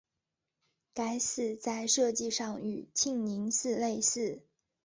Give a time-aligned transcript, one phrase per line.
[0.95, 4.41] 该寺在设计上与庆宁寺类似。